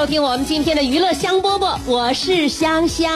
[0.00, 3.12] 收听我们今天的娱乐香饽饽，我是香香。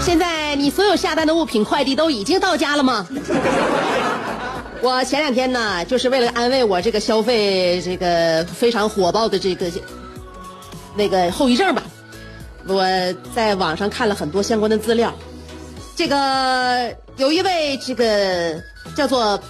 [0.00, 3.08] 现在你所有下单的物品快递都已经到家了吗？
[4.82, 9.68] 我前两天呢，就是为了安慰我这个消费这个非常火爆的这个
[10.94, 11.82] 那个后遗症吧，
[12.68, 12.84] 我
[13.34, 15.12] 在网上看了很多相关的资料。
[15.96, 18.62] 这个有一位这个
[18.94, 19.40] 叫做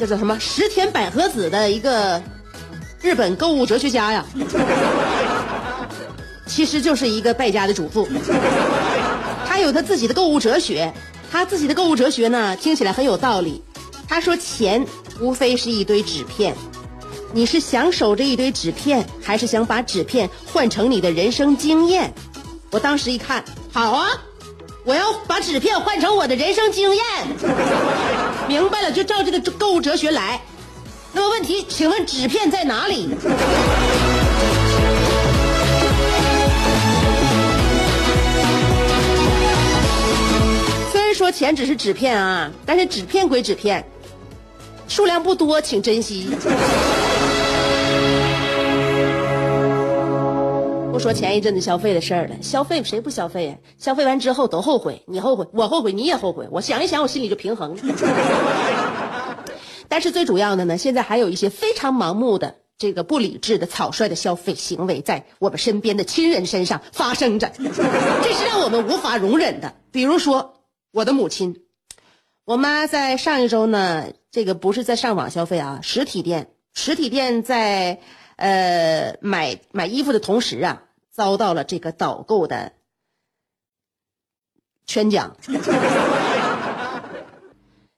[0.00, 2.22] 叫做什么石田百合子的一个
[3.02, 4.24] 日本购物哲学家呀，
[6.46, 8.08] 其实就是一个败家的主妇。
[9.46, 10.90] 他有他自己的购物哲学，
[11.30, 13.62] 他自己的购物哲学呢，听起来很有道理。
[14.08, 14.86] 他说：“钱
[15.20, 16.56] 无非是一堆纸片，
[17.34, 22.14] 你是想守着一堆纸片，还是想把纸片换成你的人生经验？”
[22.72, 24.08] 我当时一看，好啊，
[24.86, 27.04] 我要把纸片换成我的人生经验。
[28.50, 30.40] 明白了，就照这个购物哲学来。
[31.12, 33.08] 那么问题，请问纸片在哪里？
[40.90, 43.84] 虽然说钱只是纸片啊，但是纸片归纸片，
[44.88, 46.30] 数量不多，请珍惜。
[51.00, 53.56] 说前一阵子消费的事儿了，消费谁不消费呀？
[53.78, 56.46] 消费完之后都后悔，你后悔，我后悔，你也后悔。
[56.50, 57.82] 我想一想，我心里就平衡了。
[59.88, 69.74] 但是最主要的呢，现在还有一些非常盲目的、这个不理智的、草率的消费行为在我们身边的亲人身上发生着，这是让我们无法容忍的。
[69.90, 70.60] 比如说
[70.92, 71.62] 我的母亲，
[72.44, 78.00] 我妈在上一周呢，这个不是在上网消费啊，实体店，实体店在
[78.36, 80.82] 呃买买衣服的同时啊，
[81.20, 82.72] 遭到了这个导购的
[84.86, 85.36] 圈讲。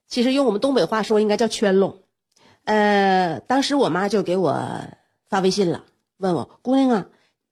[0.09, 1.99] 其实用我们东北话说，应该叫圈拢。
[2.65, 4.59] 呃，当时我妈就给我
[5.29, 5.85] 发微信了，
[6.17, 7.05] 问我姑娘啊，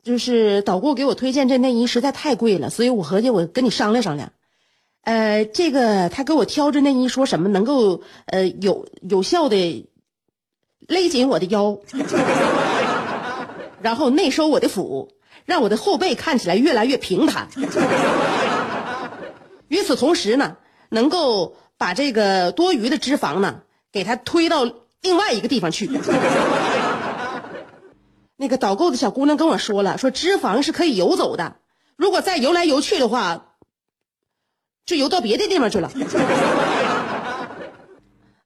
[0.03, 4.33] 就是导购给我推荐这内衣实在太贵了，所以我合计我跟你商量商量。
[5.03, 9.89] 呃，这个他给我挑这内衣，说什么能够呃有有效的
[10.85, 11.79] 勒紧我的腰，
[13.81, 15.09] 然后内收我的腹，
[15.45, 17.47] 让我的后背看起来越来越平坦。
[19.67, 20.57] 与此同时呢，
[20.89, 24.65] 能够把这个多余的脂肪呢，给它推到
[25.01, 25.89] 另外一个地方去。
[28.35, 31.57] 那个导购的小姑娘跟我说了，说脂肪是可以游走的，
[31.95, 33.45] 如果再游来游去的话，
[34.85, 35.91] 就游到别的地方去了。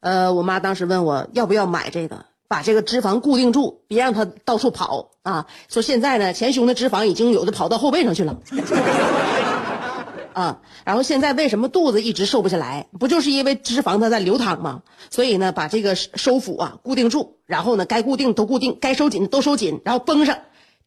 [0.01, 5.47] 呃，我妈当时问我要不要买这个，把这个脂肪固定住，别让它到处跑啊。
[5.67, 8.38] 说现在呢，前胸的脂肪已经有的跑到后背上去了。
[10.33, 12.88] 啊，然后现在为什么肚子一直瘦不下来？
[13.00, 14.81] 不就是因为脂肪它在流淌吗？
[15.09, 20.39] 所以呢，把这个收腹啊固定住，然后呢，该固定都固定，该收紧都收紧，然后绷上。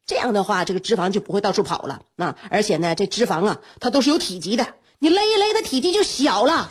[0.05, 2.37] 这样的话，这个脂肪就不会到处跑了啊！
[2.51, 4.67] 而且呢，这脂肪啊，它都是有体积的，
[4.99, 6.71] 你勒一勒，它体积就小了。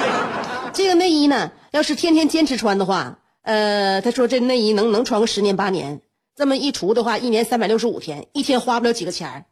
[0.72, 6.00] 这个内衣呢，要是天天坚持穿的话，呃，他说这内衣能能穿个十年八年。
[6.34, 9.44] 这么一除的话，一年三百六十五天，一天花不了几个钱儿。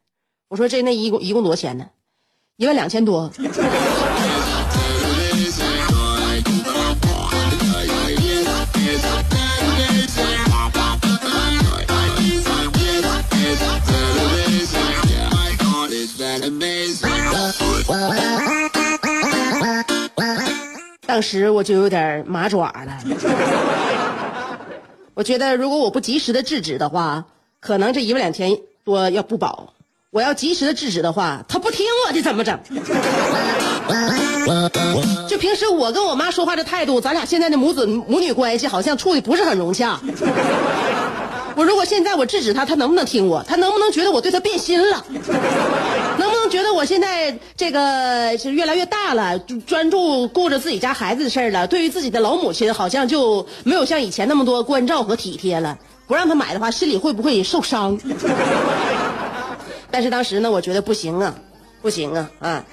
[0.48, 1.86] 我说这内衣一共一共多少钱呢？
[2.56, 3.30] 一万两千多。
[21.10, 22.96] 当时我就有点麻爪了。
[25.12, 27.24] 我觉得如果我不及时的制止的话，
[27.58, 29.74] 可能这一万两千多要不保。
[30.10, 32.56] 我要及时的制止的话，他不听我的怎么整？
[35.28, 39.98] 就平时我跟我妈说话的态度，咱俩现在的母子母女关系好像处的不是很融洽。
[41.56, 43.42] 我如果现在我制止他，他能不能听我？
[43.48, 45.04] 他能不能觉得我对他变心了？
[46.50, 51.66] 觉得我现在这个是越来越大了，专注顾着自己家孩子的事儿了？
[51.66, 55.78] 对于自己的老母亲，好像就没有像以前那么多关照和体贴了。
[56.06, 57.96] 不让他买的话，心里会不会受伤？
[59.92, 61.34] 但是当时呢，我觉得不行啊，
[61.80, 62.64] 不行啊啊！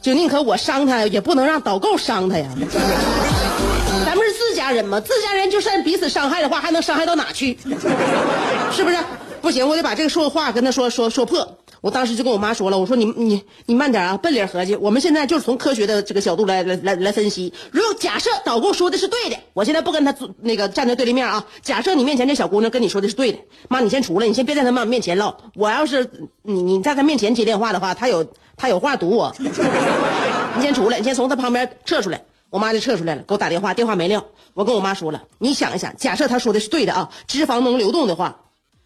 [0.00, 2.48] 就宁可我伤他，也不能让导购伤他呀。
[4.06, 7.58] 咱们是自家人嘛，自家人就算彼此伤害的话，还能伤害到哪去？
[8.70, 8.96] 是不是？
[9.42, 11.58] 不行，我得把这个说话跟他说说说破。
[11.84, 14.74] 我当时就跟我妈说了，我说你你你慢点啊，奔理合计。
[14.74, 17.52] 我们现在就是从科学的这个角度来来来来分析。
[17.70, 21.44] 如果假设导购说的是对的，我现在不跟他那个站在对立面啊。
[21.60, 23.38] 假设你面前这小姑娘跟你说的是对的，
[23.68, 25.36] 妈，你先出来，你先别在她妈面前唠。
[25.56, 26.10] 我要是
[26.40, 28.26] 你你在她面前接电话的话，她有
[28.56, 29.30] 她有话堵我。
[30.56, 32.24] 你先出来，你先从她旁边撤出来。
[32.48, 34.24] 我妈就撤出来了，给我打电话，电话没撂。
[34.54, 38.40] 我跟我妈说了，你想一想，假设她说的是对的啊，脂肪能流动的话。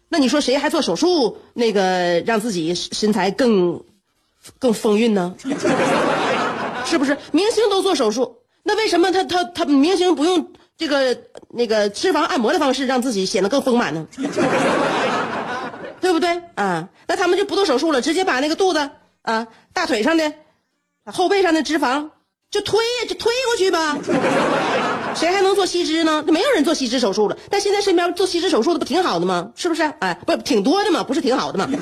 [0.09, 1.37] 那你说谁还做手术？
[1.53, 3.83] 那个让自己身材更
[4.57, 5.35] 更丰韵呢？
[6.85, 7.17] 是不是？
[7.31, 11.15] 明星都做手术，那为什么他他他明星不用这个
[11.49, 14.07] 那个脂肪按摩的方式让自己显得更丰满呢？
[16.01, 16.89] 对不对啊？
[17.07, 18.89] 那他们就不做手术了，直接把那个肚子
[19.21, 20.33] 啊、大腿上的、
[21.05, 22.09] 后背上的脂肪
[22.49, 23.97] 就推就推过去吧。
[25.19, 26.23] 谁还能做吸脂呢？
[26.27, 27.37] 没有人做吸脂手术了。
[27.49, 29.51] 但现在身边做吸脂手术的不挺好的吗？
[29.53, 29.83] 是不是？
[29.99, 31.03] 哎，不挺多的吗？
[31.03, 31.67] 不是挺好的吗？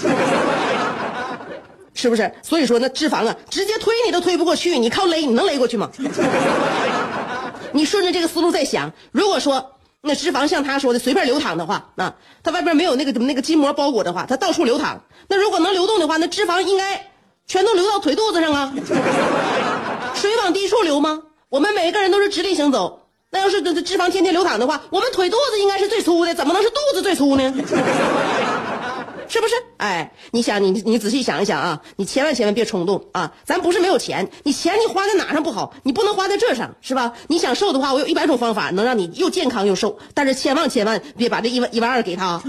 [1.94, 2.34] 是不是？
[2.42, 5.92] 所以说那脂肪啊，直接推你都推不过去，你靠勒你能勒过去吗？
[7.74, 15.04] 你顺着这个思路再想，如果说那脂肪像他说的随便流淌的话，那它外边没有那个那个筋膜包裹的话，它到处流淌。
[15.28, 17.12] 那如果能流动的话，那脂肪应该
[17.46, 18.74] 全都流到腿肚子上啊。
[20.16, 21.22] 水往低处流吗？
[21.50, 23.07] 我们每个人都是直立行走。
[23.30, 27.54] 那要是这脂肪天天流淌的话，我们腿肚子应该是最粗的，怎么能是肚子最粗呢？
[29.30, 29.56] 是不是？
[29.76, 33.34] 哎，你想，你你仔细想一想啊，你千万千万别冲动啊！
[33.44, 37.12] 咱不是没有钱，你钱你花在哪上不好，你不能花在这上，是吧？
[37.28, 42.42] 你想瘦的话，我有一百种方法能让你又健康又瘦，但是千万千万别把这一万一万二给他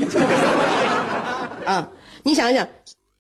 [1.67, 1.89] 啊！
[2.23, 2.69] 你想一想。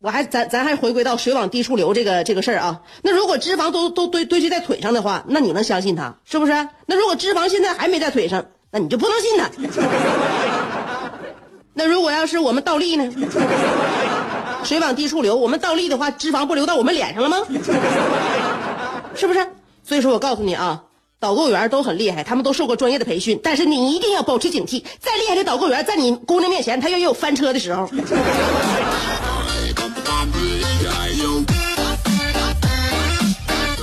[0.01, 6.53] 我还咱咱还回归到水往低处流这个这个事儿啊，那如果脂肪都都堆堆积在腿上的话，那你能相信他是不是？
[6.87, 9.51] 那如果脂肪现在还没在腿上，那你就不能信他。
[11.75, 13.13] 那如果要是我们倒立呢？
[14.63, 17.39] 水往低处流，我们倒立的话，脂肪不流到我们脸上了吗？
[19.17, 19.45] 是不是？
[19.83, 20.83] 所以说我告诉你啊，
[21.19, 27.89] 导购员都很厉害，他们都受过专业的培训，但是你一定要保持警惕，再厉害的导购员在你姑娘面前，他也有翻车的时候。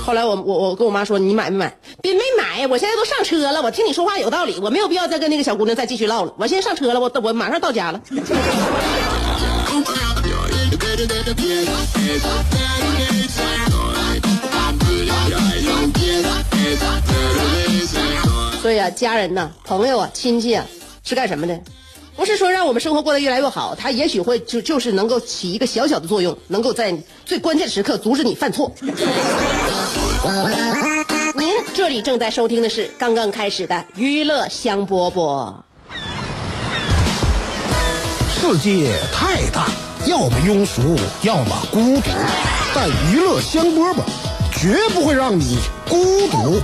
[0.04, 1.76] 后来我我我跟我妈说，你买没买？
[2.00, 3.60] 别没买，我现在都上车了。
[3.60, 6.32] 我听你说话有道理，我没有必要再跟那个小姑娘再继续唠了。
[6.38, 8.00] 我现在上车了，我我马上到家了。
[18.62, 20.64] 所以啊，家人呐、朋友啊、亲戚啊，
[21.02, 21.60] 是干什么的？
[22.16, 26.96] 不是说让我们生活过得越来越好，它也许会就就是能够起一个小小的作用，能够在
[27.26, 28.72] 最关键时刻阻止你犯错。
[31.36, 35.54] 您这里正在收听的是刚刚开始的娱乐香饽饽。
[38.40, 39.68] 世界太大，
[40.06, 42.10] 要么庸俗，要么孤独，
[42.74, 43.96] 但娱乐香饽饽
[44.58, 46.60] 绝不会让你孤独，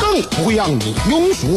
[0.00, 1.56] 更不会让你庸俗。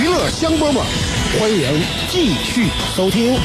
[0.00, 0.82] 娱乐香饽饽，
[1.38, 3.38] 欢迎继续收听。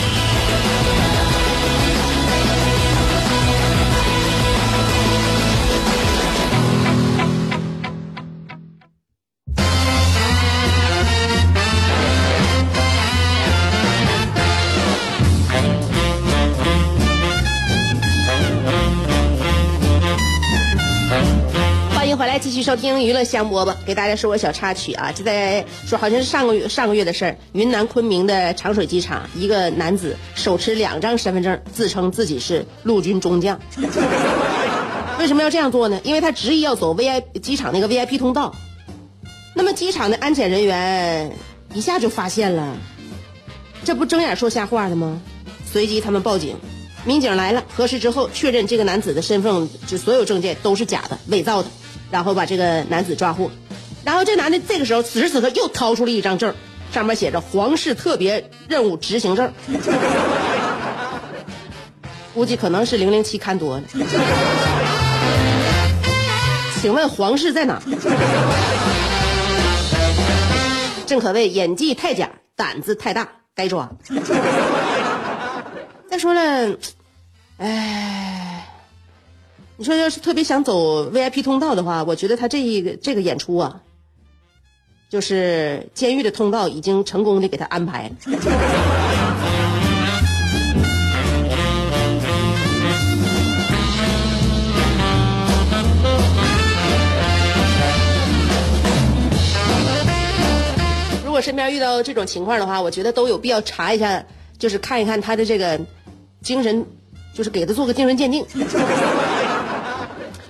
[22.49, 33.59] 继续收听娱乐香饽饽，给大家说个小插曲啊，就在说好像是上个月上个月的事儿，云南昆明的长水机场，一个男子手持两张身份证，自称自己是陆军中将。
[35.19, 36.01] 为什么要这样做呢？
[36.03, 38.55] 因为他执意要走 VIP 机场那个 VIP 通道。
[39.53, 41.31] 那么机场的安检人员
[41.75, 42.75] 一下就发现了，
[43.83, 45.21] 这不睁眼说瞎话的吗？
[45.71, 46.57] 随即他们报警，
[47.05, 51.69] 民警来了，核实之后确认这个男子的身份，就所有证件都是假的、伪造的，
[52.11, 53.49] 然后把这个男子抓获。
[54.03, 56.55] 然后这男的这个时候此时此刻又掏出了一张证，
[56.91, 59.53] 上面写着“皇室特别任务执行证”，
[62.33, 63.83] 估计可能是零零七看多了。
[66.81, 67.81] 请问皇室在哪？
[71.05, 73.89] 正可谓演技太假，胆子太大，该抓。
[76.09, 76.77] 再说了，
[77.57, 78.58] 哎，
[79.79, 83.79] 你说要是特别想走 VIP 通道的话，我觉得他这一个这个演出啊，
[85.09, 88.11] 就是监狱的通道已经成功的给他安排。
[101.23, 104.21] 如果身边遇到这种情况的话，我觉得都有必要查一下，
[104.57, 105.79] 就是看一看他的这个
[106.41, 106.85] 精神，
[107.33, 108.45] 就是给他做个精神鉴定。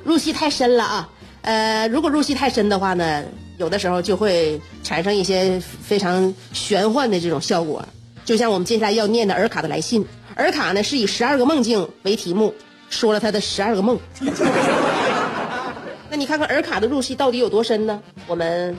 [0.09, 1.07] 入戏太深了啊，
[1.43, 3.23] 呃，如果入戏太深的话呢，
[3.59, 7.87] 有的时候就会产生一些非常玄幻的这种效果。
[8.25, 12.51] 就像我们接下来要念的尔卡的来信，尔卡呢是以十二个梦境为题目，
[12.89, 13.99] 说了他的十二个梦。
[16.09, 18.01] 那你看看尔卡的入戏到底有多深呢？
[18.25, 18.75] 我们。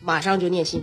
[0.00, 0.82] 马上就念信。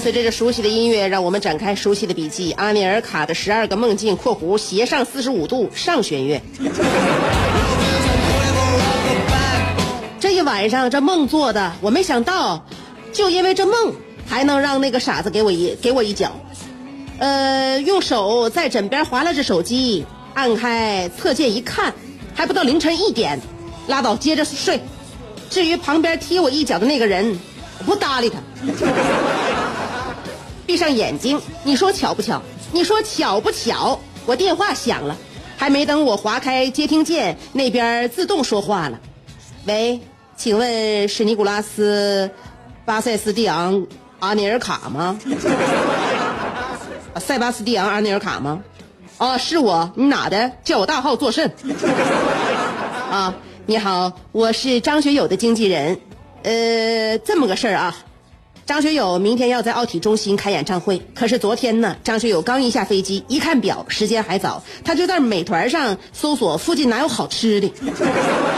[0.00, 2.52] 随着这熟悉的音乐，让我们展开熟悉的笔记。
[2.52, 6.40] 阿米尔卡的十二个梦境（括弧斜上四十五度上弦月）。
[10.20, 12.64] 这一晚上这梦做的，我没想到，
[13.12, 13.94] 就因为这梦，
[14.26, 16.32] 还能让那个傻子给我一给我一脚。
[17.18, 21.92] 呃，用手在枕边划拉着手机，按开侧键一看，
[22.34, 23.40] 还不到凌晨一点，
[23.86, 24.80] 拉倒，接着睡。
[25.50, 27.38] 至于旁边踢我一脚的那个人，
[27.78, 28.38] 我不搭理他。
[30.68, 32.42] 闭上眼睛，你说巧不巧？
[32.72, 33.98] 你说巧不巧？
[34.26, 35.16] 我电话响了，
[35.56, 39.00] 还没等我划开接听键，那边自动说话了。
[39.64, 39.98] 喂，
[40.36, 42.30] 请问是尼古拉斯·
[42.84, 43.76] 巴塞斯蒂昂·
[44.18, 45.18] 阿内尔卡吗？
[47.16, 48.62] 塞巴斯蒂昂·阿内尔卡吗？
[49.16, 50.52] 哦，是我，你哪的？
[50.62, 51.50] 叫我大号作甚？
[53.10, 53.34] 啊，
[53.64, 55.98] 你好，我是张学友的经纪人。
[56.42, 57.96] 呃，这么个事儿啊。
[58.68, 67.72] 张学友明天要在奥体中心开演唱会，可是昨天呢，张学友刚一下飞机，一看表，时间还早，他就在美团上搜索附近哪有好吃的，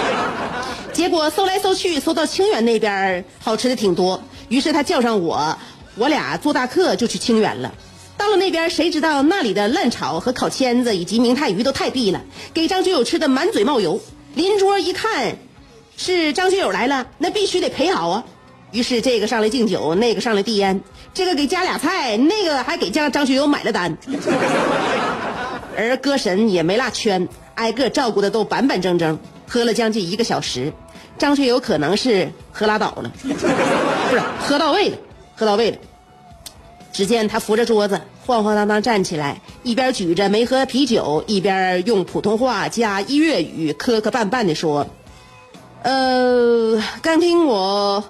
[0.92, 5.56] 结果搜来搜去，搜到清远那边好吃的挺多，于是他叫上我，
[5.94, 7.72] 我俩坐大客就去清远了。
[8.16, 12.20] 到了那边，谁知道那里的烂炒和烤签子以及明太鱼都太低了，
[12.52, 14.00] 给张学友吃的满嘴冒油。
[14.34, 15.36] 邻桌一看，
[15.96, 18.24] 是张学友来了，那必须得陪好啊。
[18.72, 20.80] 于是这个上来敬酒，那个上来递烟，
[21.12, 23.96] 这个给加俩菜，那个还给张张学友买了单。
[25.76, 29.18] 而歌神也没落圈，挨个照顾的都板板正正。
[29.48, 30.72] 喝了将近一个小时，
[31.18, 34.96] 张学友可能是喝拉倒了， 不是喝到位了，
[35.34, 35.78] 喝到位了。
[36.92, 44.86] 只见他扶着桌子，晃晃荡荡站起来，一边举着没喝啤酒，一边用普通话加粤语磕磕绊绊的说
[45.82, 48.04] ：“呃，刚听我。”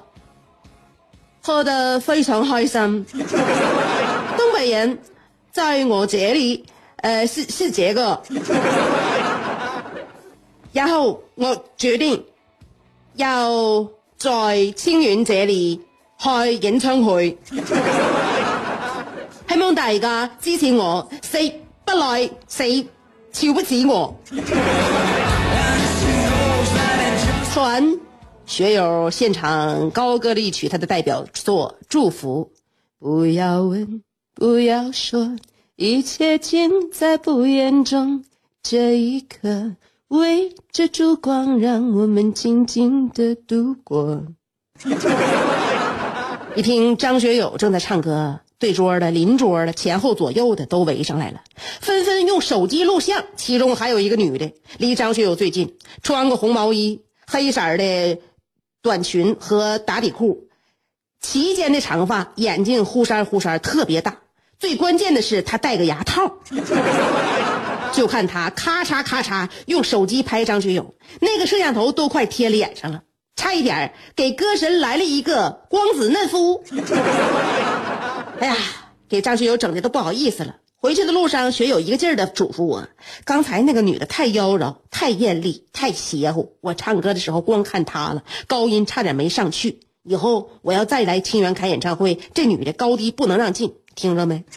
[1.43, 3.07] 喝得非常开心。
[3.13, 4.99] 东北人
[5.53, 6.65] 在我这里，
[6.97, 8.23] 呃，是是这个。
[10.73, 12.25] 然后我决定
[13.15, 13.85] 要
[14.17, 15.81] 在清远这里
[16.23, 17.37] 开演唱会，
[19.49, 21.39] 希望大家支持我，死
[21.85, 22.65] 不来，死
[23.33, 24.17] 瞧不起我。
[27.53, 27.99] 说完，
[28.51, 32.51] 学友现场高歌了一曲他的代表作《祝福》，
[32.99, 34.03] 不要问，
[34.35, 35.37] 不要说，
[35.77, 38.25] 一切尽在不言中。
[38.61, 39.77] 这一刻，
[40.09, 44.25] 围着烛光，让我们静静的度过。
[46.57, 51.41] 一听张学友正在唱歌，对桌的、邻桌的、前后左右的都围上来了，
[51.81, 53.23] 纷纷用手机录像。
[53.37, 57.03] 其中还有一个女的，离张学友最近，穿个红毛衣。
[57.33, 58.19] 黑色的
[58.83, 60.49] 短裙和打底裤，
[61.21, 64.19] 齐肩的长发，眼睛忽闪忽闪，特别大。
[64.59, 66.39] 最关键的是，他戴个牙套。
[67.93, 73.03] 就看他咔嚓咔嚓用手机拍张学友，那个摄像头都快贴脸上了，
[73.35, 76.63] 差一点给歌神来了一个光子嫩肤。
[78.39, 78.57] 哎呀，
[79.09, 80.57] 给张学友整的都不好意思了。
[80.81, 82.89] 回去的路上，学友一个劲儿的嘱咐我：
[83.27, 89.81] 刚才那个女的太妖娆、太艳丽、太邪乎，我唱歌的时候光看她了，高音差点没上去。
[90.03, 94.43] 以后我要再来清源开演唱会，这女的高低不能让进，听着没？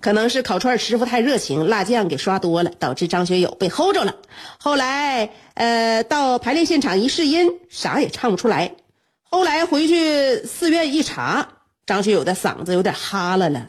[0.00, 4.16] 可能是烤串师傅太热情，辣酱给刷多了，导致张学友被齁着了。
[4.58, 8.74] 后来，呃，到排练现场一试音，啥也唱不出来。
[9.22, 11.59] 后来回去寺院一查。
[11.90, 13.66] 张学友的嗓子有点哈了了，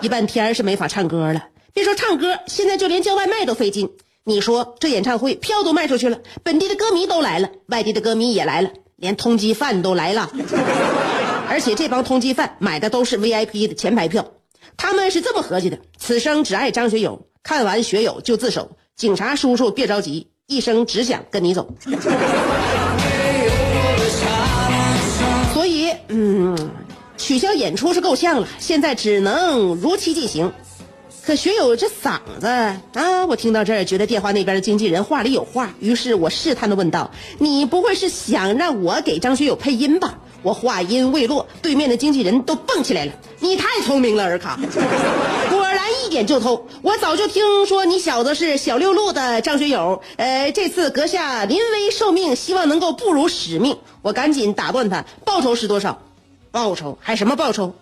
[0.00, 1.48] 一半天是没法唱歌了。
[1.74, 3.90] 别说唱歌，现在就连叫外卖都费劲。
[4.24, 10.30] 你说这演唱会票都卖出去了，本地的歌迷都来了，外地的歌迷也来了，连通缉犯都来了。
[11.46, 14.28] 而且这帮通缉犯买的都是 VIP 的前排票，
[14.78, 18.78] 他们是这么合计的：此生只爱张学友，看完学友就自首。
[18.96, 21.74] 警察叔叔别着急，一生只想跟你走。
[26.08, 26.70] 嗯，
[27.16, 30.52] 取消演出是够呛了，现在只能如期进行。
[31.24, 44.56] 可学友这嗓子啊，我听到这儿觉得电话那边的经纪人话里有话，于是我试探的问道：“你不会是想让我给张学友配音吧？”我话音未落，对面的经纪人都蹦起来了：“你太聪明了，尔卡，
[46.06, 46.68] 一点就透。
[46.82, 56.00] 我早就听说你小子是小六路的张学友，呃，这次阁下临危受命，希望能够不辱使命。”我赶紧打断他：“报酬是多少？
[56.52, 57.74] 报酬还什么报酬？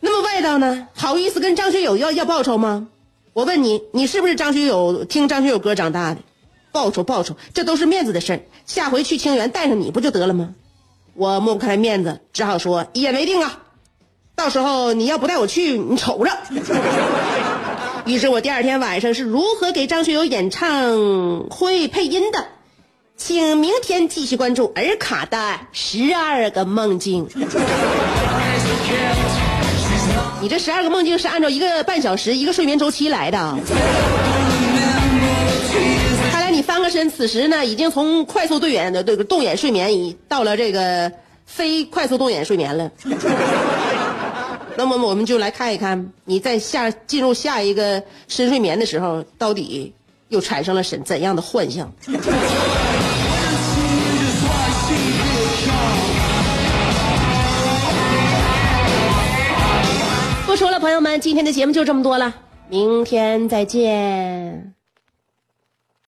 [0.00, 0.88] 那么外道呢？
[0.94, 2.88] 好意思跟张学友要要报酬吗？
[3.32, 6.20] 我问你，你是不是张学友听张学友歌长大的？
[6.70, 8.40] 报酬报酬，这都是面子的事儿。
[8.66, 10.54] 下回去清源带上你不就得了吗？”
[11.14, 13.61] 我抹不开面子，只好说一言为定啊！
[14.34, 16.30] 到时候你要不带我去，你瞅着。
[18.04, 22.46] 于是我第二天晚上是如何给张学友演唱会配音的，
[23.16, 27.28] 请明天继续关注尔卡的十二个梦境。
[30.40, 33.56] 你这十二个梦境是按照一个半小时一个睡眠周期来的。
[36.32, 41.12] 看来你翻个身，此时呢，已经从快速对眼的这个动眼睡眠，已到了这个
[41.46, 42.90] 非快速动眼睡眠了。
[44.76, 49.94] 那么我们就来看一看，你在下进入下一个深睡眠的时候，到底
[50.28, 51.92] 又产生了怎怎样的幻象？
[60.46, 62.34] 不说了，朋友们，今天的节目就这么多了，
[62.68, 64.74] 明天再见。